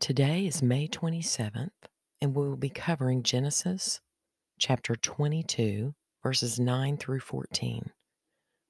[0.00, 1.68] Today is May 27th,
[2.22, 4.00] and we will be covering Genesis
[4.58, 7.90] chapter 22, verses 9 through 14.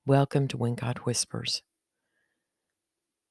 [0.05, 1.63] Welcome to When God Whispers.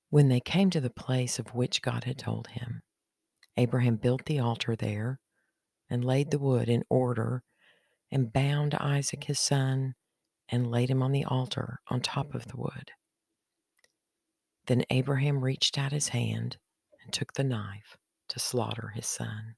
[0.10, 2.84] When they came to the place of which God had told him,
[3.58, 5.20] Abraham built the altar there
[5.90, 7.44] and laid the wood in order
[8.10, 9.96] and bound Isaac his son
[10.48, 12.92] and laid him on the altar on top of the wood.
[14.68, 16.56] Then Abraham reached out his hand
[17.10, 19.56] and took the knife to slaughter his son.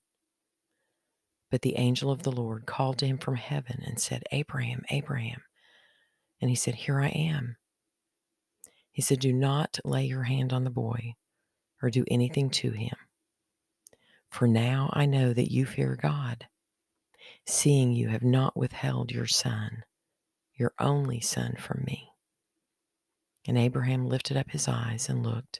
[1.50, 5.42] But the angel of the Lord called to him from heaven and said, Abraham, Abraham.
[6.40, 7.58] And he said, Here I am.
[8.90, 11.16] He said, Do not lay your hand on the boy
[11.82, 12.96] or do anything to him.
[14.30, 16.48] For now I know that you fear God,
[17.46, 19.84] seeing you have not withheld your son,
[20.56, 22.14] your only son, from me.
[23.46, 25.60] And Abraham lifted up his eyes and looked,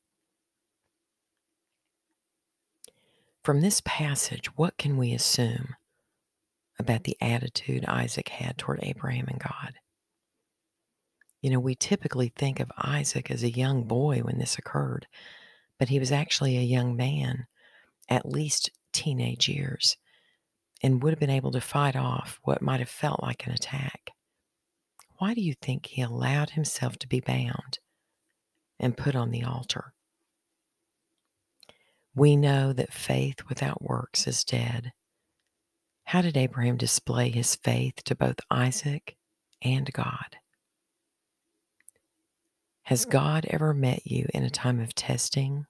[3.43, 5.75] From this passage, what can we assume
[6.77, 9.73] about the attitude Isaac had toward Abraham and God?
[11.41, 15.07] You know, we typically think of Isaac as a young boy when this occurred,
[15.79, 17.47] but he was actually a young man,
[18.07, 19.97] at least teenage years,
[20.83, 24.11] and would have been able to fight off what might have felt like an attack.
[25.17, 27.79] Why do you think he allowed himself to be bound
[28.79, 29.93] and put on the altar?
[32.15, 34.91] We know that faith without works is dead.
[36.05, 39.15] How did Abraham display his faith to both Isaac
[39.61, 40.37] and God?
[42.83, 43.11] Has hmm.
[43.11, 45.65] God ever met you in a time of testing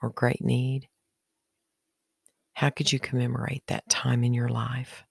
[0.00, 0.88] or great need?
[2.54, 5.04] How could you commemorate that time in your life?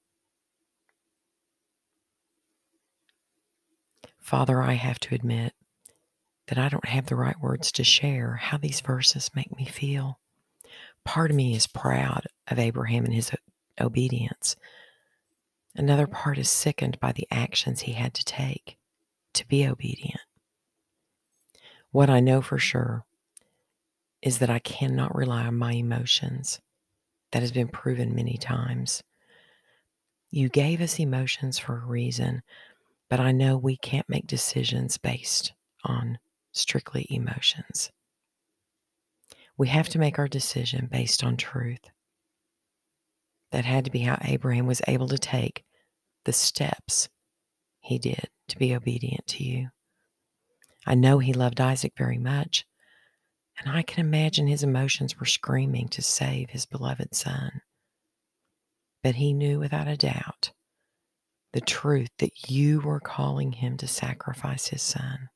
[4.19, 5.53] Father, I have to admit
[6.47, 10.19] that I don't have the right words to share how these verses make me feel.
[11.03, 13.31] Part of me is proud of Abraham and his
[13.79, 14.55] obedience.
[15.75, 16.15] Another mm-hmm.
[16.15, 18.77] part is sickened by the actions he had to take
[19.33, 20.21] to be obedient.
[21.91, 23.05] What I know for sure
[24.21, 26.59] is that I cannot rely on my emotions.
[27.31, 29.03] That has been proven many times.
[30.31, 32.41] You gave us emotions for a reason,
[33.09, 36.17] but I know we can't make decisions based on
[36.55, 37.91] strictly emotions.
[39.57, 41.89] We have to make our decision based on truth.
[43.51, 45.63] That had to be how Abraham was able to take
[46.25, 47.07] the steps
[47.79, 49.69] he did to be obedient to you.
[50.85, 52.65] I know he loved Isaac very much,
[53.59, 57.61] and I can imagine his emotions were screaming to save his beloved son.
[59.03, 60.51] But he knew without a doubt
[61.53, 65.29] the truth that you were calling him to sacrifice his son.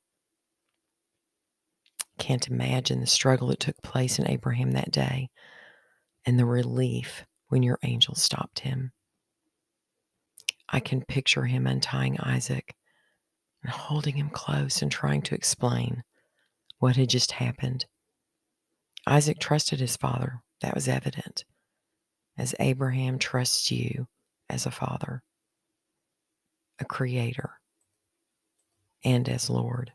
[2.20, 5.30] Can't imagine the struggle that took place in Abraham that day
[6.26, 8.92] and the relief when your angel stopped him.
[10.68, 12.76] I can picture him untying Isaac
[13.64, 16.04] and holding him close and trying to explain
[16.78, 17.86] what had just happened.
[19.08, 21.46] Isaac trusted his father, that was evident,
[22.38, 24.08] as Abraham trusts you
[24.50, 25.24] as a father,
[26.80, 27.54] a creator,
[29.04, 29.94] and as Lord.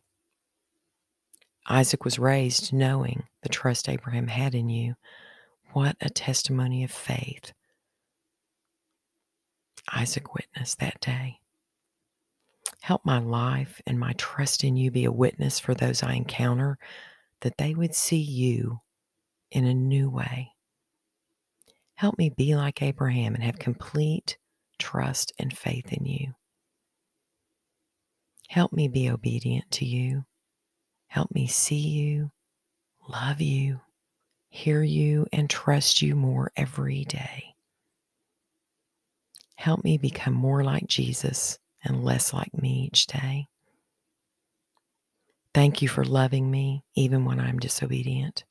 [1.66, 4.94] Isaac was raised knowing the trust Abraham had in you.
[5.72, 7.52] What a testimony of faith
[9.92, 11.41] Isaac witnessed that day.
[12.80, 16.78] Help my life and my trust in you be a witness for those I encounter
[17.41, 18.81] that they would see you
[19.50, 20.52] in a new way.
[21.94, 24.37] Help me be like Abraham and have complete
[24.78, 26.32] trust and faith in you.
[28.49, 30.25] Help me be obedient to you
[31.14, 32.32] Help me see you,
[33.08, 33.81] love you,
[34.49, 37.55] hear you, and trust you more every day.
[39.55, 43.46] Help me become more like Jesus and less like me each day.
[45.55, 48.44] Thank you for loving me even when I'm disobedient.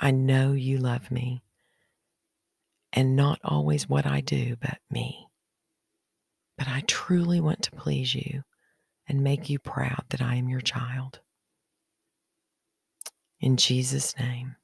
[0.00, 1.44] I know you love me,
[2.92, 5.28] and not always what I do, but me.
[6.58, 8.42] But I truly want to please you
[9.12, 11.20] and make you proud that I am your child.
[13.40, 14.56] In Jesus' name,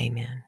[0.00, 0.44] amen.